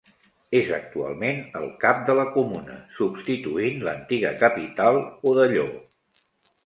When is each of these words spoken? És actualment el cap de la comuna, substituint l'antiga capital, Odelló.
És 0.59 0.69
actualment 0.77 1.41
el 1.59 1.67
cap 1.83 1.99
de 2.07 2.15
la 2.19 2.25
comuna, 2.37 2.79
substituint 3.01 3.87
l'antiga 3.89 4.33
capital, 4.45 4.99
Odelló. 5.33 5.69